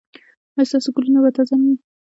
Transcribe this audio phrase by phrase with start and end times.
[0.55, 1.75] ایا ستاسو ګلونه به تازه نه وي؟